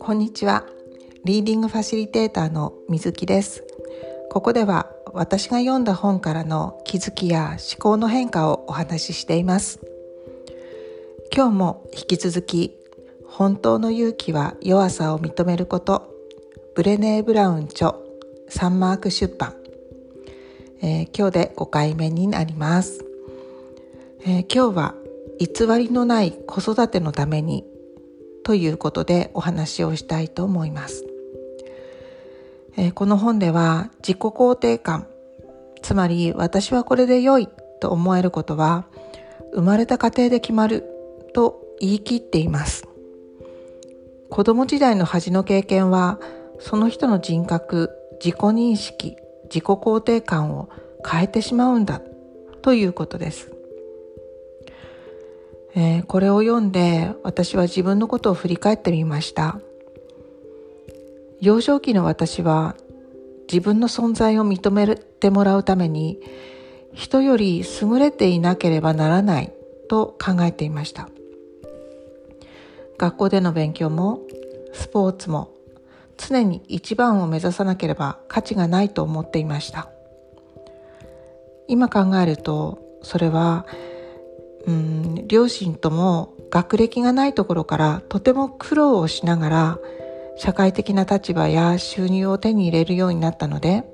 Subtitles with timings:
[0.00, 0.66] こんにちは。
[1.24, 3.62] リーディングファシリテーターの水木です。
[4.30, 9.78] ここでは私が読んだ本からの気づきや思考の変化をお話ししています。
[11.32, 12.74] 今日も引き続き
[13.26, 16.12] 本当の勇気は弱さを認めること。
[16.74, 17.94] ブレネー・ブラウン著
[18.48, 19.54] サンマーク出版、
[20.80, 23.04] えー、今日で5回目になります、
[24.22, 24.94] えー、今日は
[25.38, 27.64] 偽りのない子育てのために
[28.44, 31.04] ということでお話をしたいと思います、
[32.76, 35.06] えー、この本では自己肯定感
[35.82, 37.48] つまり私はこれで良い
[37.80, 38.86] と思えることは
[39.54, 40.84] 生まれた家庭で決まる
[41.34, 42.88] と言い切っています。
[44.30, 46.18] 子供時代の恥の経験は
[46.58, 47.90] その人の人格
[48.22, 49.16] 自己認識
[49.48, 50.68] 自己肯定感を
[51.08, 52.00] 変えてしまうんだ
[52.62, 53.52] ということです、
[55.74, 59.60] えー、これを読んで私は自分のことを振り返ってみました。
[61.40, 62.74] 幼少期の私は
[63.50, 66.18] 自分の存在を認めてもらうために
[66.92, 69.52] 人より優れていなければならない
[69.88, 71.08] と考えていました。
[72.98, 74.20] 学校での勉強も
[74.72, 75.52] スポーツも
[76.18, 79.88] 常に一番を目指さなければ価値がないと思っていました。
[81.68, 83.66] 今考えるとそれは
[84.66, 89.78] うん両親とも学歴がないところからとても苦労をしながら
[90.36, 93.84] 社会的な立場や収入を手に入れるようになったので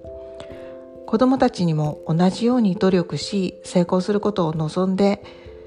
[1.06, 5.22] 子供たちにも同じように努力し成功することを望んで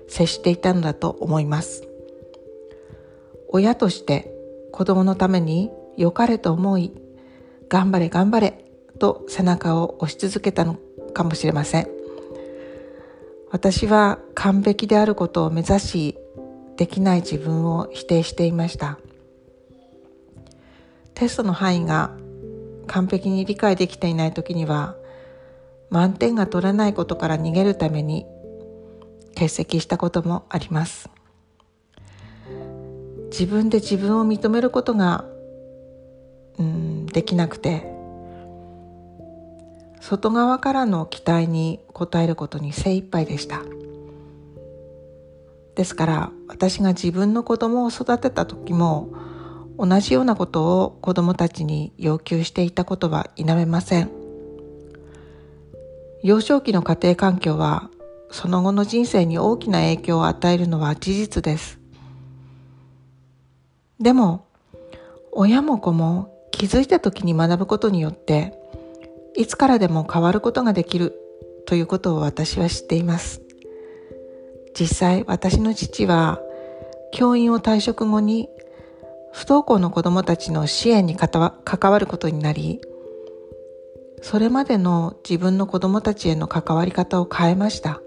[0.08, 1.88] 接していたのだと思います。
[3.49, 4.31] 親として
[4.71, 6.94] 子供のために良かれと思い
[7.70, 8.66] 頑張れ頑張れ
[9.00, 10.78] と背中を押し続けたの
[11.14, 11.88] かもしれません。
[13.50, 16.17] 私は完璧であることを目指し
[16.76, 19.00] できない自分を否定していました。
[21.14, 22.11] テストの範囲が
[22.86, 24.95] 完璧に理解できていない時には
[25.89, 28.26] 満点が取れないことから逃げるために
[29.33, 31.10] 欠席したこともあります。
[33.32, 35.26] 自分で自分を認めることが
[36.58, 37.98] うんできなくて
[40.00, 43.62] 外側からの期待に応えることに精一杯でした。
[45.76, 49.12] ですから私が自分の子供を育てた時も
[49.78, 54.10] 同じようなことを子供たちに要求していたことは否めません。
[56.24, 57.92] 幼少期の家庭環境は
[58.32, 61.80] その後の人生に大きな影響を与えるのは事実です。
[64.00, 64.48] でも
[65.32, 68.58] 親も子も気づいた時に学ぶことによって
[69.36, 71.14] いつからでも変わることができる
[71.68, 73.42] ということを私は知っています。
[74.73, 76.42] 実際私の父は
[77.12, 78.50] 教員を退職後に
[79.34, 81.52] 不登校の子どもたちの支援に関
[81.92, 82.82] わることになり
[84.24, 88.02] それまでの自分の子どもたちへの関わり方を変えました。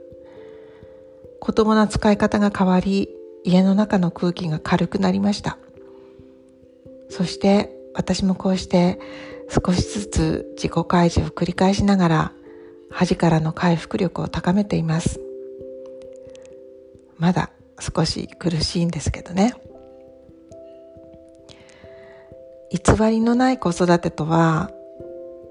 [1.41, 3.09] 言葉の使い方が変わり
[3.45, 5.57] 家の中の空気が軽くなりました。
[7.09, 8.99] そして私もこうして
[9.49, 12.33] 少しずつ自己開示を繰り返しながら
[12.91, 15.21] 恥からの回復力を高めています。
[17.17, 19.55] まだ少し苦しいんですけどね。
[22.71, 22.81] 偽
[23.11, 24.71] りのない子育てとは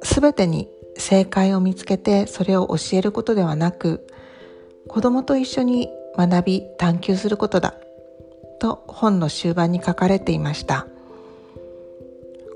[0.01, 4.07] 全てに正解を見つけてそれを教えることではなく
[4.88, 7.75] 子供と一緒に学び探求することだ
[8.59, 10.88] と本の終盤に書かれていました。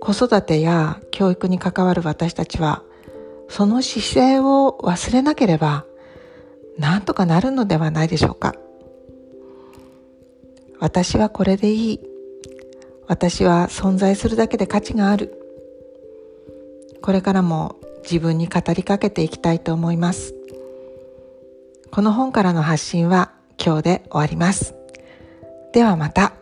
[0.03, 2.83] 子育てや教育に関わる私たちは
[3.47, 5.85] その姿勢を忘れなければ
[6.77, 8.53] なんとかなるのではないでしょうか。
[10.81, 11.99] 私はこれでいい。
[13.07, 15.39] 私は存在するだけで価値がある。
[17.01, 20.35] これからも自分に語りかけていきたいと思います。
[21.91, 23.31] この本からの発信は
[23.63, 24.75] 今日で終わります。
[25.71, 26.32] ではまた。